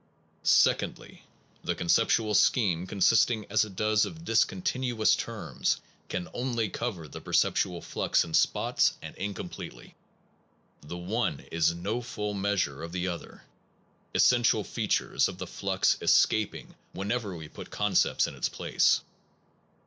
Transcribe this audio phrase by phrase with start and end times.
[0.41, 1.25] Secondly,
[1.63, 7.83] the conceptual scheme, consisting as it does of discontinuous terms, can only cover the perceptual
[7.83, 9.93] flux in spots and incompletely.
[10.81, 13.43] The one is no full measure of the other,
[14.15, 19.01] essential features of the flux escaping whenever we put concepts in its place.